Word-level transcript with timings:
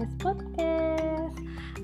BS 0.00 0.16
Podcast. 0.16 1.36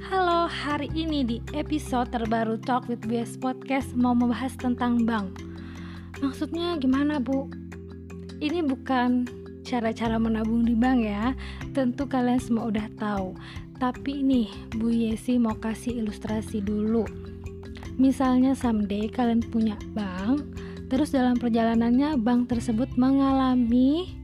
Halo, 0.08 0.48
hari 0.48 0.88
ini 0.96 1.20
di 1.20 1.36
episode 1.52 2.08
terbaru 2.08 2.56
Talk 2.64 2.88
with 2.88 3.04
BS 3.04 3.36
Podcast 3.36 3.92
mau 3.92 4.16
membahas 4.16 4.56
tentang 4.56 5.04
bank. 5.04 5.36
Maksudnya 6.24 6.80
gimana, 6.80 7.20
Bu? 7.20 7.44
Ini 8.40 8.64
bukan 8.64 9.28
cara-cara 9.68 10.16
menabung 10.16 10.64
di 10.64 10.72
bank 10.72 11.04
ya. 11.04 11.36
Tentu 11.76 12.08
kalian 12.08 12.40
semua 12.40 12.72
udah 12.72 12.88
tahu. 12.96 13.36
Tapi 13.76 14.24
ini 14.24 14.48
Bu 14.72 14.88
Yesi 14.88 15.36
mau 15.36 15.52
kasih 15.52 16.00
ilustrasi 16.00 16.64
dulu. 16.64 17.04
Misalnya 18.00 18.56
someday 18.56 19.12
kalian 19.12 19.44
punya 19.44 19.76
bank, 19.92 20.40
terus 20.88 21.12
dalam 21.12 21.36
perjalanannya 21.36 22.16
bank 22.16 22.48
tersebut 22.48 22.96
mengalami 22.96 24.16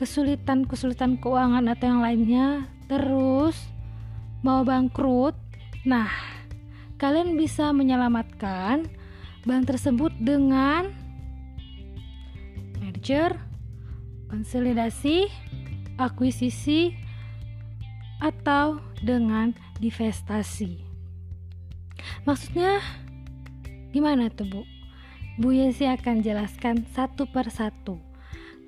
kesulitan-kesulitan 0.00 1.20
keuangan 1.20 1.68
atau 1.68 1.84
yang 1.92 2.00
lainnya 2.00 2.72
terus 2.90 3.54
mau 4.42 4.66
bangkrut? 4.66 5.38
Nah 5.86 6.10
kalian 6.98 7.38
bisa 7.38 7.70
menyelamatkan 7.70 8.90
bank 9.46 9.70
tersebut 9.70 10.10
dengan 10.18 10.90
merger 12.82 13.38
konsolidasi 14.26 15.30
akuisisi 16.02 16.98
atau 18.18 18.82
dengan 19.00 19.54
divestasi. 19.78 20.82
Maksudnya 22.26 22.82
gimana 23.94 24.28
tuh 24.34 24.50
bu? 24.50 24.62
Bu 25.40 25.56
Yesi 25.56 25.88
akan 25.88 26.20
jelaskan 26.20 26.84
satu 26.92 27.24
per 27.30 27.48
satu. 27.48 27.96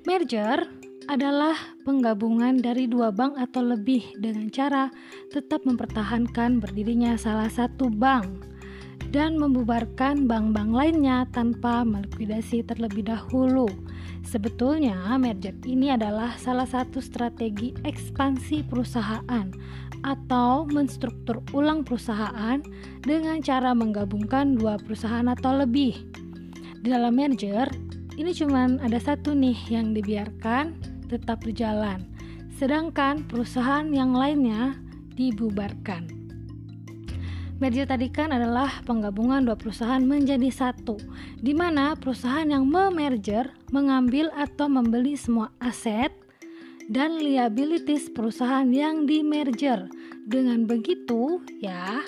Merger 0.09 0.65
adalah 1.11 1.55
penggabungan 1.83 2.63
dari 2.63 2.87
dua 2.87 3.11
bank 3.11 3.35
atau 3.35 3.63
lebih 3.63 4.15
dengan 4.19 4.47
cara 4.47 4.87
tetap 5.33 5.67
mempertahankan 5.67 6.63
berdirinya 6.63 7.19
salah 7.19 7.51
satu 7.51 7.91
bank 7.91 8.53
dan 9.13 9.37
membubarkan 9.37 10.25
bank-bank 10.25 10.73
lainnya 10.73 11.29
tanpa 11.29 11.85
melikuidasi 11.85 12.65
terlebih 12.65 13.05
dahulu. 13.05 13.69
Sebetulnya, 14.25 14.95
merger 15.21 15.53
ini 15.67 15.93
adalah 15.93 16.33
salah 16.39 16.65
satu 16.65 16.97
strategi 16.97 17.75
ekspansi 17.85 18.65
perusahaan 18.65 19.53
atau 20.03 20.65
menstruktur 20.65 21.45
ulang 21.53 21.85
perusahaan 21.85 22.59
dengan 23.05 23.39
cara 23.43 23.75
menggabungkan 23.77 24.57
dua 24.57 24.81
perusahaan 24.81 25.27
atau 25.29 25.61
lebih. 25.61 25.93
Di 26.83 26.91
dalam 26.91 27.15
merger, 27.15 27.69
ini 28.17 28.33
cuma 28.33 28.65
ada 28.81 28.99
satu 28.99 29.33
nih 29.37 29.57
yang 29.69 29.93
dibiarkan 29.93 30.92
tetap 31.13 31.45
berjalan, 31.45 32.01
sedangkan 32.57 33.25
perusahaan 33.29 33.85
yang 33.93 34.17
lainnya 34.17 34.77
dibubarkan. 35.13 36.09
Merger 37.61 37.87
tadi 37.87 38.11
kan 38.11 38.33
adalah 38.33 38.83
penggabungan 38.83 39.47
dua 39.47 39.55
perusahaan 39.55 40.01
menjadi 40.03 40.51
satu, 40.51 40.99
di 41.39 41.55
mana 41.55 41.95
perusahaan 41.95 42.43
yang 42.43 42.67
memerger 42.67 43.53
mengambil 43.71 44.27
atau 44.35 44.67
membeli 44.67 45.15
semua 45.15 45.53
aset 45.63 46.11
dan 46.91 47.15
liabilities 47.15 48.11
perusahaan 48.11 48.67
yang 48.67 49.07
dimerger. 49.07 49.87
Dengan 50.27 50.67
begitu, 50.67 51.39
ya, 51.63 52.03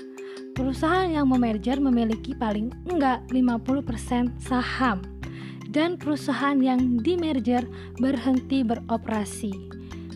perusahaan 0.59 1.07
yang 1.07 1.31
memerger 1.31 1.79
memiliki 1.79 2.35
paling 2.35 2.75
enggak 2.91 3.23
50% 3.31 4.35
saham 4.43 5.14
dan 5.75 5.99
perusahaan 5.99 6.55
yang 6.63 7.03
di 7.03 7.19
merger 7.19 7.67
berhenti 7.99 8.63
beroperasi. 8.63 9.51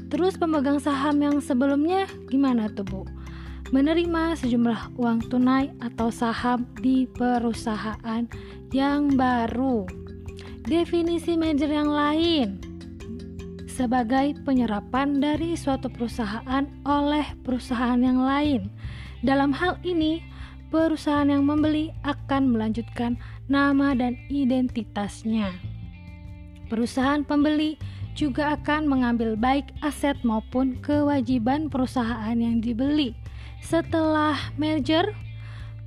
Terus 0.08 0.40
pemegang 0.40 0.80
saham 0.80 1.20
yang 1.20 1.44
sebelumnya 1.44 2.08
gimana 2.32 2.72
tuh 2.72 2.88
Bu? 2.88 3.02
Menerima 3.76 4.40
sejumlah 4.40 4.96
uang 4.96 5.28
tunai 5.28 5.70
atau 5.84 6.10
saham 6.10 6.64
di 6.80 7.06
perusahaan 7.06 8.24
yang 8.72 9.14
baru. 9.14 9.84
Definisi 10.64 11.36
merger 11.36 11.70
yang 11.70 11.92
lain 11.92 12.50
sebagai 13.68 14.36
penyerapan 14.44 15.24
dari 15.24 15.56
suatu 15.56 15.88
perusahaan 15.88 16.68
oleh 16.84 17.24
perusahaan 17.48 18.00
yang 18.00 18.20
lain. 18.20 18.68
Dalam 19.24 19.56
hal 19.56 19.80
ini, 19.88 20.20
perusahaan 20.68 21.32
yang 21.32 21.48
membeli 21.48 21.96
akan 22.04 22.52
melanjutkan 22.52 23.16
nama 23.50 23.98
dan 23.98 24.16
identitasnya. 24.30 25.52
Perusahaan 26.70 27.26
pembeli 27.26 27.82
juga 28.14 28.54
akan 28.54 28.86
mengambil 28.86 29.34
baik 29.34 29.74
aset 29.82 30.16
maupun 30.22 30.78
kewajiban 30.86 31.68
perusahaan 31.68 32.38
yang 32.38 32.62
dibeli. 32.62 33.18
Setelah 33.60 34.38
merger, 34.56 35.10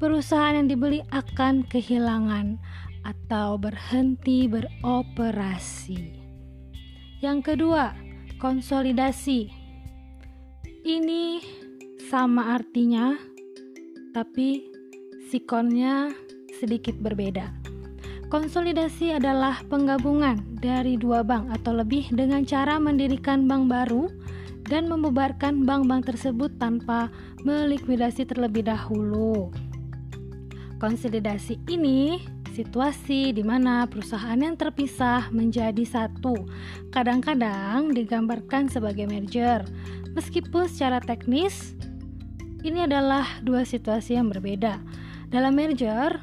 perusahaan 0.02 0.58
yang 0.58 0.66
dibeli 0.66 1.06
akan 1.14 1.62
kehilangan 1.70 2.58
atau 3.06 3.58
berhenti 3.58 4.50
beroperasi. 4.50 6.18
Yang 7.22 7.54
kedua, 7.54 7.94
konsolidasi. 8.42 9.46
Ini 10.82 11.38
sama 12.10 12.58
artinya, 12.58 13.14
tapi 14.10 14.66
sikonnya 15.30 16.10
sedikit 16.62 16.94
berbeda. 17.02 17.50
Konsolidasi 18.30 19.18
adalah 19.18 19.60
penggabungan 19.66 20.62
dari 20.62 20.94
dua 20.94 21.26
bank 21.26 21.50
atau 21.50 21.74
lebih 21.74 22.08
dengan 22.14 22.46
cara 22.46 22.78
mendirikan 22.78 23.50
bank 23.50 23.68
baru 23.68 24.08
dan 24.70 24.86
membubarkan 24.88 25.66
bank-bank 25.66 26.08
tersebut 26.08 26.54
tanpa 26.56 27.10
melikuidasi 27.42 28.24
terlebih 28.24 28.64
dahulu. 28.64 29.50
Konsolidasi 30.80 31.60
ini 31.68 32.24
situasi 32.56 33.36
di 33.36 33.44
mana 33.44 33.84
perusahaan 33.84 34.38
yang 34.38 34.56
terpisah 34.56 35.28
menjadi 35.28 35.84
satu. 35.84 36.48
Kadang-kadang 36.88 37.92
digambarkan 37.92 38.72
sebagai 38.72 39.04
merger. 39.08 39.66
Meskipun 40.16 40.68
secara 40.68 41.04
teknis 41.04 41.76
ini 42.62 42.86
adalah 42.86 43.26
dua 43.44 43.66
situasi 43.66 44.16
yang 44.16 44.32
berbeda. 44.32 44.78
Dalam 45.32 45.56
merger, 45.56 46.20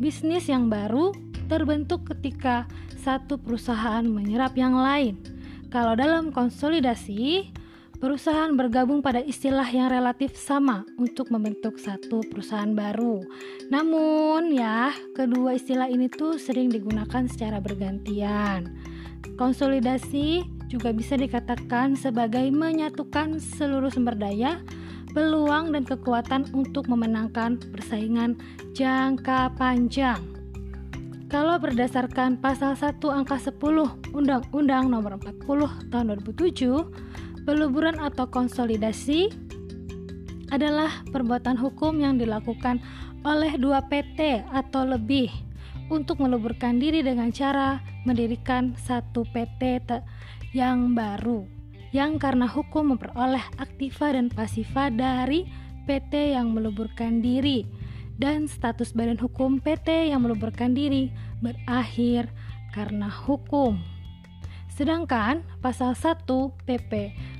Bisnis 0.00 0.48
yang 0.48 0.72
baru 0.72 1.12
terbentuk 1.44 2.08
ketika 2.08 2.64
satu 3.04 3.36
perusahaan 3.36 4.00
menyerap 4.00 4.56
yang 4.56 4.72
lain. 4.72 5.20
Kalau 5.68 5.92
dalam 5.92 6.32
konsolidasi, 6.32 7.52
perusahaan 8.00 8.48
bergabung 8.56 9.04
pada 9.04 9.20
istilah 9.20 9.68
yang 9.68 9.92
relatif 9.92 10.40
sama 10.40 10.88
untuk 10.96 11.28
membentuk 11.28 11.76
satu 11.76 12.24
perusahaan 12.32 12.72
baru. 12.72 13.20
Namun 13.68 14.56
ya, 14.56 14.88
kedua 15.12 15.60
istilah 15.60 15.92
ini 15.92 16.08
tuh 16.08 16.40
sering 16.40 16.72
digunakan 16.72 17.28
secara 17.28 17.60
bergantian. 17.60 18.72
Konsolidasi 19.36 20.48
juga 20.72 20.96
bisa 20.96 21.20
dikatakan 21.20 21.92
sebagai 21.92 22.48
menyatukan 22.48 23.36
seluruh 23.36 23.92
sumber 23.92 24.16
daya 24.16 24.64
peluang 25.10 25.74
dan 25.74 25.82
kekuatan 25.82 26.50
untuk 26.54 26.86
memenangkan 26.86 27.58
persaingan 27.70 28.38
jangka 28.74 29.54
panjang. 29.58 30.18
Kalau 31.30 31.62
berdasarkan 31.62 32.42
pasal 32.42 32.74
1 32.74 32.98
angka 33.06 33.38
10 33.38 33.54
Undang-Undang 34.10 34.90
Nomor 34.90 35.14
40 35.22 35.90
Tahun 35.94 36.06
2007, 36.26 37.46
peluburan 37.46 38.02
atau 38.02 38.26
konsolidasi 38.26 39.30
adalah 40.50 40.90
perbuatan 41.14 41.54
hukum 41.54 42.02
yang 42.02 42.18
dilakukan 42.18 42.82
oleh 43.22 43.54
dua 43.54 43.86
PT 43.86 44.42
atau 44.50 44.82
lebih 44.82 45.30
untuk 45.86 46.18
meluburkan 46.18 46.82
diri 46.82 47.06
dengan 47.06 47.30
cara 47.30 47.78
mendirikan 48.02 48.74
satu 48.74 49.22
PT 49.30 49.86
yang 50.50 50.98
baru 50.98 51.59
yang 51.90 52.18
karena 52.22 52.46
hukum 52.46 52.94
memperoleh 52.94 53.42
aktiva 53.58 54.14
dan 54.14 54.30
pasiva 54.30 54.90
dari 54.90 55.46
PT 55.86 56.38
yang 56.38 56.54
meleburkan 56.54 57.18
diri 57.18 57.66
dan 58.20 58.46
status 58.46 58.92
badan 58.92 59.16
hukum 59.16 59.58
PT 59.58 60.12
yang 60.12 60.22
meleburkan 60.22 60.76
diri 60.76 61.08
berakhir 61.40 62.28
karena 62.70 63.08
hukum. 63.08 63.80
Sedangkan 64.70 65.42
pasal 65.60 65.96
1 65.98 66.24
PP 66.64 66.92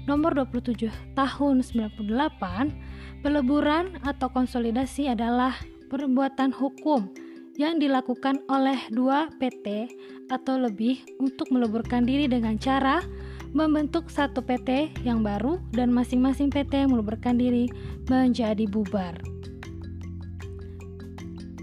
nomor 0.05 0.35
27 0.35 0.91
tahun 1.15 1.63
98 1.63 3.23
peleburan 3.23 4.01
atau 4.03 4.29
konsolidasi 4.33 5.13
adalah 5.13 5.55
perbuatan 5.93 6.51
hukum 6.57 7.13
yang 7.61 7.77
dilakukan 7.77 8.41
oleh 8.49 8.79
dua 8.89 9.29
PT 9.37 9.93
atau 10.33 10.57
lebih 10.57 11.05
untuk 11.21 11.53
meleburkan 11.53 12.09
diri 12.09 12.25
dengan 12.25 12.57
cara 12.57 13.05
membentuk 13.51 14.07
satu 14.11 14.43
PT 14.43 14.95
yang 15.03 15.27
baru 15.27 15.59
dan 15.75 15.91
masing-masing 15.91 16.51
PT 16.51 16.87
meluberkan 16.87 17.35
diri 17.35 17.67
menjadi 18.07 18.67
bubar. 18.71 19.19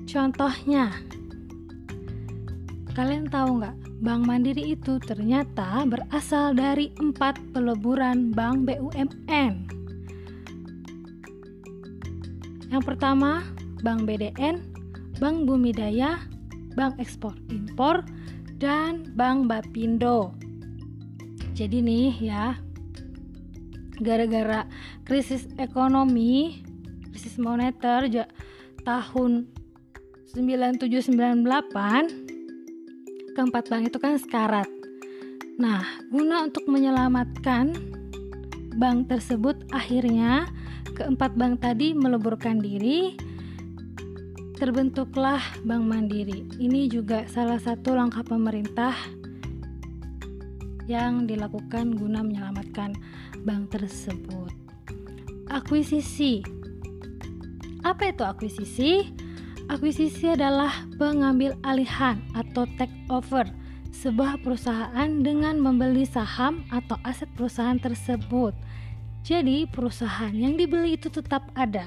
Contohnya, 0.08 0.92
kalian 2.96 3.28
tahu 3.28 3.60
nggak? 3.64 3.76
Bank 3.98 4.30
Mandiri 4.30 4.78
itu 4.78 5.02
ternyata 5.02 5.82
berasal 5.90 6.54
dari 6.54 6.94
empat 7.02 7.42
peleburan 7.50 8.30
bank 8.30 8.70
BUMN. 8.70 9.54
Yang 12.68 12.84
pertama, 12.84 13.42
Bank 13.82 14.06
BDN, 14.06 14.62
Bank 15.18 15.38
Bumi 15.48 15.74
Daya, 15.74 16.20
Bank 16.78 17.00
Ekspor 17.02 17.34
Impor, 17.50 18.06
dan 18.62 19.08
Bank 19.18 19.50
Bapindo. 19.50 20.36
Jadi 21.58 21.82
nih 21.82 22.14
ya, 22.22 22.54
gara-gara 23.98 24.70
krisis 25.02 25.50
ekonomi, 25.58 26.62
krisis 27.10 27.42
moneter 27.42 28.06
tahun 28.86 29.50
9798 30.38 33.34
keempat 33.34 33.64
bank 33.74 33.90
itu 33.90 33.98
kan 33.98 34.22
sekarat. 34.22 34.70
Nah, 35.58 35.82
guna 36.14 36.46
untuk 36.46 36.70
menyelamatkan 36.70 37.74
bank 38.78 39.10
tersebut 39.10 39.58
akhirnya 39.74 40.46
keempat 40.94 41.34
bank 41.34 41.66
tadi 41.66 41.98
meleburkan 41.98 42.62
diri 42.62 43.18
terbentuklah 44.58 45.42
Bank 45.66 45.86
Mandiri. 45.86 46.46
Ini 46.58 46.90
juga 46.90 47.30
salah 47.30 47.62
satu 47.62 47.94
langkah 47.94 48.26
pemerintah 48.26 48.94
yang 50.88 51.28
dilakukan 51.28 51.94
guna 52.00 52.24
menyelamatkan 52.24 52.96
bank 53.44 53.76
tersebut. 53.76 54.50
Akuisisi. 55.52 56.42
Apa 57.84 58.12
itu 58.12 58.24
akuisisi? 58.24 59.12
Akuisisi 59.68 60.32
adalah 60.32 60.72
pengambil 60.96 61.60
alihan 61.68 62.24
atau 62.32 62.64
take 62.80 62.92
over 63.12 63.44
sebuah 63.92 64.40
perusahaan 64.40 65.10
dengan 65.20 65.60
membeli 65.60 66.08
saham 66.08 66.64
atau 66.72 66.96
aset 67.04 67.28
perusahaan 67.36 67.76
tersebut. 67.76 68.56
Jadi, 69.28 69.68
perusahaan 69.68 70.32
yang 70.32 70.56
dibeli 70.56 70.96
itu 70.96 71.12
tetap 71.12 71.52
ada. 71.60 71.84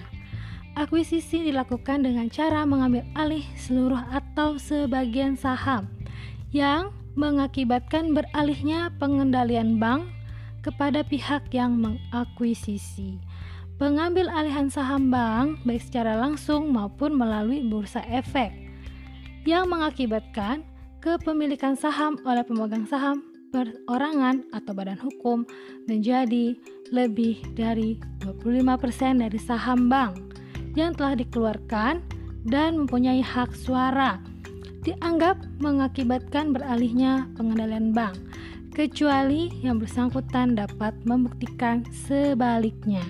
Akuisisi 0.76 1.40
dilakukan 1.48 2.04
dengan 2.04 2.28
cara 2.28 2.68
mengambil 2.68 3.02
alih 3.16 3.42
seluruh 3.56 4.00
atau 4.12 4.60
sebagian 4.60 5.34
saham 5.40 5.88
yang 6.52 6.92
mengakibatkan 7.20 8.16
beralihnya 8.16 8.88
pengendalian 8.96 9.76
bank 9.76 10.08
kepada 10.64 11.04
pihak 11.04 11.52
yang 11.52 11.76
mengakuisisi. 11.76 13.20
Pengambil 13.76 14.28
alihan 14.32 14.72
saham 14.72 15.12
bank 15.12 15.60
baik 15.64 15.84
secara 15.84 16.16
langsung 16.16 16.72
maupun 16.72 17.16
melalui 17.16 17.64
bursa 17.64 18.00
efek 18.08 18.52
yang 19.44 19.68
mengakibatkan 19.68 20.64
kepemilikan 21.00 21.76
saham 21.76 22.20
oleh 22.28 22.44
pemegang 22.44 22.84
saham 22.84 23.24
perorangan 23.50 24.44
atau 24.52 24.72
badan 24.76 25.00
hukum 25.00 25.48
menjadi 25.88 26.54
lebih 26.92 27.40
dari 27.56 27.96
25% 28.22 29.24
dari 29.24 29.40
saham 29.40 29.88
bank 29.88 30.16
yang 30.78 30.94
telah 30.94 31.18
dikeluarkan 31.18 32.04
dan 32.46 32.84
mempunyai 32.84 33.24
hak 33.24 33.52
suara 33.56 34.20
dianggap 34.80 35.36
mengakibatkan 35.60 36.56
beralihnya 36.56 37.28
pengendalian 37.36 37.92
bank 37.92 38.16
kecuali 38.72 39.52
yang 39.60 39.76
bersangkutan 39.76 40.56
dapat 40.56 40.94
membuktikan 41.04 41.84
sebaliknya. 41.92 43.02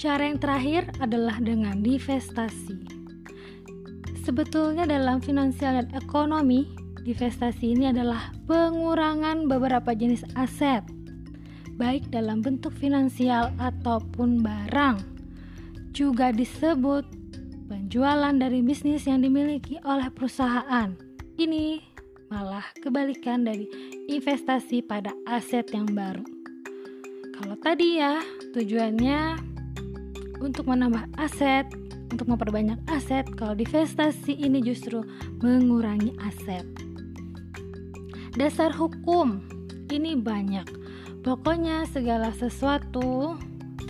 Cara 0.00 0.32
yang 0.32 0.40
terakhir 0.40 0.88
adalah 0.96 1.36
dengan 1.44 1.84
divestasi. 1.84 2.88
Sebetulnya 4.24 4.88
dalam 4.88 5.20
finansial 5.20 5.76
dan 5.76 5.88
ekonomi, 5.92 6.64
divestasi 7.04 7.76
ini 7.76 7.92
adalah 7.92 8.32
pengurangan 8.48 9.44
beberapa 9.44 9.92
jenis 9.92 10.24
aset, 10.40 10.80
baik 11.76 12.08
dalam 12.08 12.40
bentuk 12.40 12.72
finansial 12.72 13.52
ataupun 13.60 14.40
barang. 14.40 15.04
Juga 15.92 16.32
disebut 16.32 17.19
penjualan 17.70 18.34
dari 18.34 18.66
bisnis 18.66 19.06
yang 19.06 19.22
dimiliki 19.22 19.78
oleh 19.86 20.10
perusahaan. 20.10 20.90
Ini 21.38 21.78
malah 22.26 22.66
kebalikan 22.82 23.46
dari 23.46 23.70
investasi 24.10 24.82
pada 24.82 25.14
aset 25.30 25.70
yang 25.70 25.86
baru. 25.94 26.26
Kalau 27.38 27.54
tadi 27.62 28.02
ya, 28.02 28.18
tujuannya 28.58 29.38
untuk 30.42 30.66
menambah 30.66 31.14
aset, 31.22 31.70
untuk 32.10 32.26
memperbanyak 32.26 32.82
aset. 32.90 33.22
Kalau 33.38 33.54
divestasi 33.54 34.34
ini 34.34 34.58
justru 34.66 35.06
mengurangi 35.38 36.10
aset. 36.26 36.66
Dasar 38.34 38.74
hukum 38.74 39.46
ini 39.94 40.18
banyak. 40.18 40.66
Pokoknya 41.22 41.86
segala 41.86 42.34
sesuatu 42.34 43.38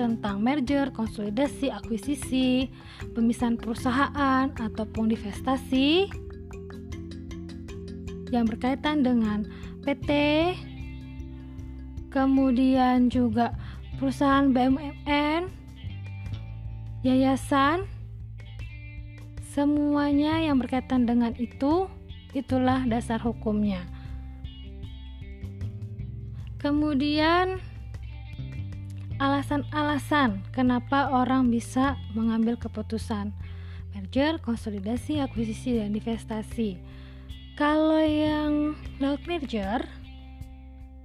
tentang 0.00 0.40
merger, 0.40 0.88
konsolidasi, 0.96 1.68
akuisisi, 1.68 2.72
pemisahan 3.12 3.60
perusahaan 3.60 4.48
ataupun 4.48 5.12
divestasi 5.12 6.08
yang 8.32 8.48
berkaitan 8.48 9.04
dengan 9.04 9.44
PT, 9.84 10.08
kemudian 12.08 13.12
juga 13.12 13.52
perusahaan 14.00 14.48
BUMN, 14.48 15.52
yayasan, 17.04 17.84
semuanya 19.52 20.40
yang 20.40 20.56
berkaitan 20.56 21.04
dengan 21.04 21.36
itu, 21.36 21.92
itulah 22.32 22.88
dasar 22.88 23.20
hukumnya. 23.20 23.84
Kemudian, 26.56 27.60
alasan-alasan 29.20 30.40
kenapa 30.50 31.12
orang 31.12 31.52
bisa 31.52 32.00
mengambil 32.16 32.56
keputusan 32.56 33.36
merger, 33.92 34.40
konsolidasi, 34.40 35.20
akuisisi, 35.20 35.76
dan 35.76 35.92
divestasi. 35.92 36.80
Kalau 37.60 38.00
yang 38.00 38.72
lewat 38.96 39.22
merger, 39.28 39.84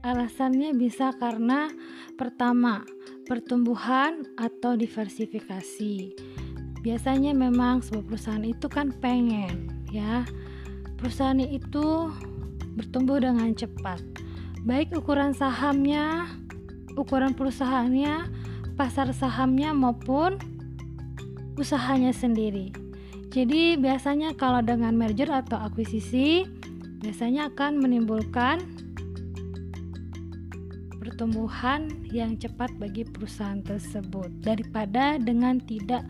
alasannya 0.05 0.71
bisa 0.77 1.11
karena 1.19 1.67
pertama 2.15 2.87
pertumbuhan 3.27 4.23
atau 4.39 4.79
diversifikasi. 4.79 6.15
Biasanya 6.79 7.33
memang 7.35 7.81
sebuah 7.81 8.05
perusahaan 8.05 8.45
itu 8.45 8.69
kan 8.69 8.93
pengen 9.01 9.73
ya 9.89 10.21
perusahaan 11.01 11.41
itu 11.41 12.13
bertumbuh 12.77 13.19
dengan 13.19 13.51
cepat. 13.57 13.99
Baik 14.63 14.93
ukuran 14.93 15.33
sahamnya, 15.33 16.29
ukuran 16.95 17.35
perusahaannya, 17.35 18.27
pasar 18.79 19.11
sahamnya 19.15 19.71
maupun 19.71 20.39
usahanya 21.55 22.11
sendiri. 22.11 22.71
Jadi 23.31 23.75
biasanya 23.75 24.35
kalau 24.35 24.63
dengan 24.63 24.95
merger 24.95 25.27
atau 25.27 25.59
akuisisi 25.59 26.47
biasanya 27.03 27.51
akan 27.51 27.83
menimbulkan 27.83 28.63
pertumbuhan 31.03 31.91
yang 32.11 32.35
cepat 32.39 32.71
bagi 32.79 33.03
perusahaan 33.07 33.59
tersebut 33.63 34.31
daripada 34.43 35.19
dengan 35.19 35.59
tidak 35.63 36.03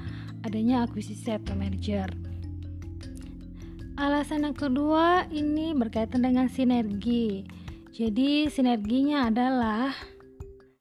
adanya 0.45 0.85
akuisisi 0.85 1.33
atau 1.33 1.57
merger. 1.57 2.09
Alasan 3.95 4.43
yang 4.45 4.57
kedua 4.57 5.25
ini 5.31 5.71
berkaitan 5.71 6.25
dengan 6.25 6.51
sinergi. 6.51 7.47
Jadi 7.95 8.51
sinerginya 8.51 9.31
adalah 9.31 9.95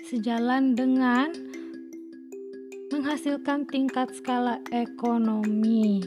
sejalan 0.04 0.76
dengan 0.76 1.32
menghasilkan 2.92 3.64
tingkat 3.64 4.12
skala 4.12 4.61
ekonomi. 4.68 6.04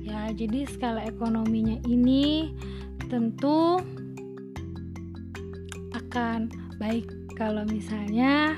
Ya, 0.00 0.32
jadi 0.32 0.64
skala 0.64 1.04
ekonominya 1.04 1.76
ini 1.84 2.56
tentu 3.12 3.84
akan 5.92 6.48
baik 6.80 7.04
kalau 7.36 7.68
misalnya 7.68 8.56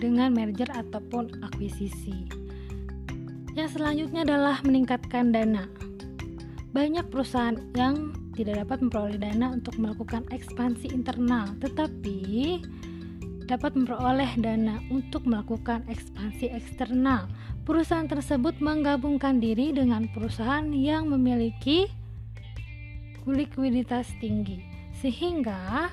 dengan 0.00 0.32
merger 0.32 0.72
ataupun 0.72 1.44
akuisisi. 1.44 2.24
Yang 3.52 3.76
selanjutnya 3.76 4.24
adalah 4.24 4.64
meningkatkan 4.64 5.28
dana. 5.28 5.68
Banyak 6.72 7.12
perusahaan 7.12 7.58
yang 7.76 8.16
tidak 8.38 8.62
dapat 8.64 8.86
memperoleh 8.86 9.18
dana 9.18 9.50
untuk 9.50 9.74
melakukan 9.82 10.22
ekspansi 10.30 10.94
internal, 10.94 11.50
tetapi 11.58 12.62
dapat 13.48 13.72
memperoleh 13.72 14.36
dana 14.36 14.76
untuk 14.92 15.24
melakukan 15.24 15.88
ekspansi 15.88 16.52
eksternal. 16.52 17.32
Perusahaan 17.64 18.04
tersebut 18.04 18.60
menggabungkan 18.60 19.40
diri 19.40 19.72
dengan 19.72 20.04
perusahaan 20.12 20.68
yang 20.68 21.08
memiliki 21.08 21.88
likuiditas 23.24 24.08
tinggi, 24.20 24.60
sehingga 25.00 25.88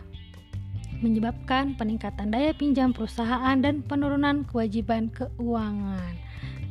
menyebabkan 0.99 1.75
peningkatan 1.75 2.31
daya 2.31 2.55
pinjam 2.55 2.95
perusahaan 2.95 3.55
dan 3.59 3.83
penurunan 3.83 4.47
kewajiban 4.47 5.11
keuangan. 5.11 6.15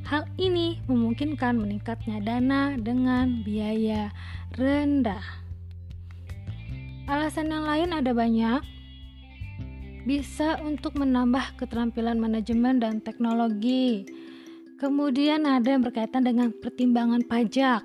Hal 0.05 0.29
ini 0.37 0.85
memungkinkan 0.85 1.57
meningkatnya 1.57 2.21
dana 2.21 2.77
dengan 2.77 3.41
biaya 3.41 4.13
rendah. 4.57 5.25
Alasan 7.09 7.53
yang 7.53 7.65
lain 7.69 7.93
ada 7.93 8.13
banyak. 8.13 8.65
Bisa 10.05 10.61
untuk 10.61 11.01
menambah 11.01 11.57
keterampilan 11.57 12.21
manajemen 12.21 12.77
dan 12.77 13.01
teknologi. 13.01 14.05
Kemudian 14.77 15.49
ada 15.49 15.73
yang 15.73 15.81
berkaitan 15.81 16.29
dengan 16.29 16.53
pertimbangan 16.53 17.25
pajak. 17.25 17.81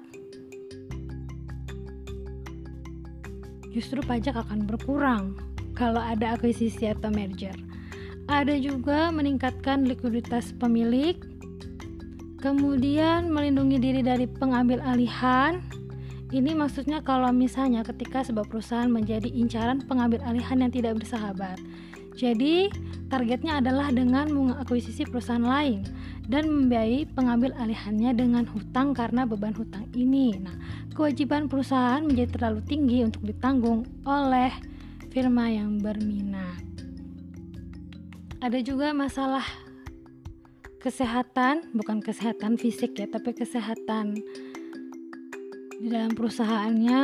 Justru 3.71 4.03
pajak 4.03 4.35
akan 4.35 4.67
berkurang 4.67 5.39
kalau 5.79 6.03
ada 6.03 6.35
akuisisi 6.35 6.91
atau 6.91 7.07
merger. 7.07 7.55
Ada 8.27 8.59
juga 8.59 9.09
meningkatkan 9.09 9.87
likuiditas 9.87 10.51
pemilik, 10.59 11.15
kemudian 12.43 13.31
melindungi 13.31 13.79
diri 13.79 14.01
dari 14.03 14.27
pengambil 14.27 14.83
alihan. 14.83 15.63
Ini 16.29 16.53
maksudnya 16.53 17.01
kalau 17.01 17.33
misalnya 17.33 17.81
ketika 17.81 18.21
sebuah 18.21 18.45
perusahaan 18.45 18.91
menjadi 18.91 19.25
incaran 19.33 19.81
pengambil 19.81 20.21
alihan 20.27 20.61
yang 20.61 20.69
tidak 20.69 21.01
bersahabat. 21.01 21.57
Jadi, 22.19 22.67
targetnya 23.07 23.63
adalah 23.63 23.95
dengan 23.95 24.27
mengakuisisi 24.27 25.07
perusahaan 25.07 25.39
lain 25.39 25.87
dan 26.27 26.51
membiayai 26.51 27.07
pengambil 27.15 27.55
alihannya 27.55 28.11
dengan 28.11 28.43
hutang 28.51 28.91
karena 28.91 29.23
beban 29.23 29.55
hutang 29.55 29.87
ini. 29.95 30.35
Nah, 30.35 30.53
kewajiban 30.91 31.47
perusahaan 31.47 32.03
menjadi 32.03 32.35
terlalu 32.35 32.59
tinggi 32.67 33.07
untuk 33.07 33.23
ditanggung 33.23 33.87
oleh 34.03 34.51
firma 35.15 35.47
yang 35.47 35.79
berminat. 35.79 36.59
Ada 38.43 38.59
juga 38.67 38.91
masalah 38.91 39.47
kesehatan, 40.83 41.71
bukan 41.71 42.03
kesehatan 42.03 42.59
fisik 42.59 42.99
ya, 42.99 43.07
tapi 43.07 43.31
kesehatan 43.31 44.19
di 45.79 45.87
dalam 45.87 46.11
perusahaannya, 46.11 47.03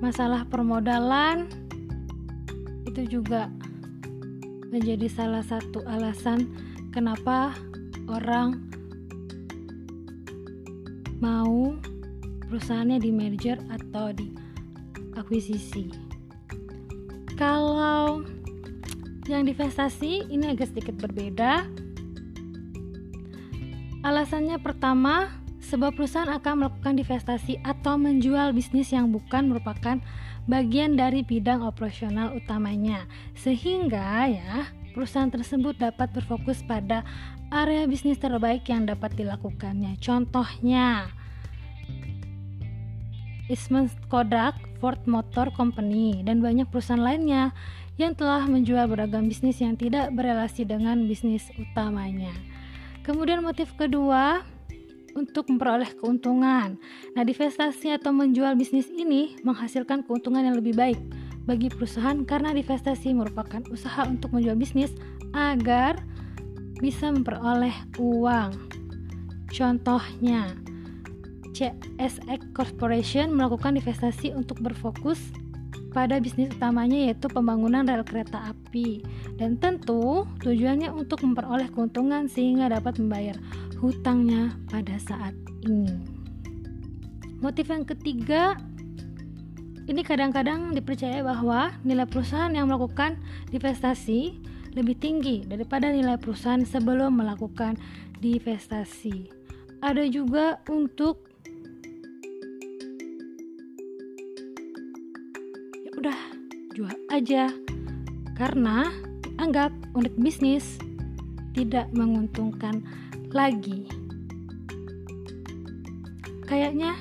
masalah 0.00 0.48
permodalan, 0.48 1.48
itu 2.92 3.16
juga 3.16 3.48
menjadi 4.68 5.08
salah 5.08 5.40
satu 5.40 5.80
alasan 5.88 6.52
kenapa 6.92 7.56
orang 8.04 8.60
mau 11.24 11.80
perusahaannya 12.44 13.00
di 13.00 13.08
merger 13.08 13.56
atau 13.72 14.12
di 14.12 14.28
akuisisi. 15.16 15.88
Kalau 17.40 18.20
yang 19.24 19.48
divestasi 19.48 20.28
ini 20.28 20.52
agak 20.52 20.76
sedikit 20.76 21.00
berbeda. 21.00 21.64
Alasannya 24.04 24.60
pertama, 24.60 25.32
sebuah 25.72 25.96
perusahaan 25.96 26.28
akan 26.28 26.60
melakukan 26.60 27.00
divestasi 27.00 27.64
atau 27.64 27.96
menjual 27.96 28.52
bisnis 28.52 28.92
yang 28.92 29.08
bukan 29.08 29.48
merupakan 29.48 30.04
bagian 30.44 31.00
dari 31.00 31.24
bidang 31.24 31.64
operasional 31.64 32.36
utamanya, 32.36 33.08
sehingga 33.32 34.28
ya 34.28 34.68
perusahaan 34.92 35.32
tersebut 35.32 35.80
dapat 35.80 36.12
berfokus 36.12 36.60
pada 36.60 37.00
area 37.48 37.88
bisnis 37.88 38.20
terbaik 38.20 38.68
yang 38.68 38.84
dapat 38.84 39.16
dilakukannya. 39.16 39.96
Contohnya, 39.96 41.08
Eastman 43.48 43.88
Kodak, 44.12 44.60
Ford 44.76 45.00
Motor 45.08 45.56
Company, 45.56 46.20
dan 46.20 46.44
banyak 46.44 46.68
perusahaan 46.68 47.00
lainnya 47.00 47.56
yang 47.96 48.12
telah 48.12 48.44
menjual 48.44 48.92
beragam 48.92 49.24
bisnis 49.24 49.56
yang 49.64 49.80
tidak 49.80 50.12
berelasi 50.12 50.68
dengan 50.68 51.08
bisnis 51.08 51.48
utamanya. 51.56 52.36
Kemudian 53.08 53.40
motif 53.40 53.72
kedua, 53.80 54.44
untuk 55.14 55.48
memperoleh 55.48 55.92
keuntungan. 55.98 56.76
Nah, 57.14 57.22
divestasi 57.22 57.94
atau 57.94 58.10
menjual 58.10 58.56
bisnis 58.56 58.88
ini 58.92 59.36
menghasilkan 59.44 60.04
keuntungan 60.04 60.44
yang 60.44 60.56
lebih 60.56 60.76
baik 60.76 61.00
bagi 61.44 61.68
perusahaan 61.68 62.22
karena 62.22 62.54
divestasi 62.54 63.14
merupakan 63.14 63.62
usaha 63.70 64.06
untuk 64.06 64.30
menjual 64.30 64.54
bisnis 64.54 64.94
agar 65.34 65.98
bisa 66.78 67.10
memperoleh 67.10 67.74
uang. 67.98 68.50
Contohnya, 69.52 70.56
CSX 71.52 72.56
Corporation 72.56 73.30
melakukan 73.36 73.76
divestasi 73.76 74.32
untuk 74.32 74.64
berfokus 74.64 75.20
pada 75.92 76.16
bisnis 76.16 76.48
utamanya 76.56 77.12
yaitu 77.12 77.28
pembangunan 77.28 77.84
rel 77.84 78.00
kereta 78.02 78.56
api 78.56 79.04
dan 79.36 79.60
tentu 79.60 80.24
tujuannya 80.40 80.88
untuk 80.88 81.20
memperoleh 81.20 81.68
keuntungan 81.68 82.26
sehingga 82.26 82.72
dapat 82.72 82.96
membayar 82.96 83.36
hutangnya 83.82 84.54
pada 84.70 84.94
saat 85.02 85.34
ini. 85.66 85.90
Motif 87.42 87.66
yang 87.66 87.82
ketiga 87.82 88.54
ini 89.90 90.06
kadang-kadang 90.06 90.70
dipercaya 90.70 91.26
bahwa 91.26 91.74
nilai 91.82 92.06
perusahaan 92.06 92.54
yang 92.54 92.70
melakukan 92.70 93.18
divestasi 93.50 94.38
lebih 94.78 94.94
tinggi 95.02 95.42
daripada 95.42 95.90
nilai 95.90 96.14
perusahaan 96.16 96.62
sebelum 96.62 97.18
melakukan 97.18 97.74
divestasi. 98.22 99.26
Ada 99.82 100.06
juga 100.06 100.62
untuk 100.70 101.26
udah 105.98 106.18
jual 106.78 106.96
aja 107.10 107.50
karena 108.38 108.86
anggap 109.42 109.74
unit 109.98 110.14
bisnis 110.14 110.78
tidak 111.52 111.90
menguntungkan 111.92 112.80
lagi. 113.32 113.88
Kayaknya 116.46 116.96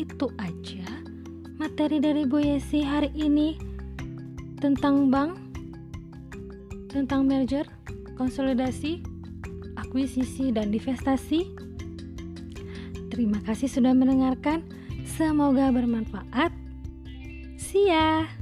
itu 0.00 0.26
aja 0.40 0.88
materi 1.60 2.00
dari 2.00 2.24
Bu 2.24 2.40
Yesi 2.40 2.80
hari 2.80 3.12
ini 3.12 3.60
tentang 4.64 5.12
bank, 5.12 5.36
tentang 6.88 7.28
merger, 7.28 7.68
konsolidasi, 8.16 9.04
akuisisi, 9.76 10.48
dan 10.52 10.72
divestasi. 10.72 11.44
Terima 13.12 13.44
kasih 13.44 13.68
sudah 13.68 13.92
mendengarkan. 13.92 14.64
Semoga 15.04 15.68
bermanfaat. 15.68 16.48
See 17.60 17.92
ya! 17.92 18.39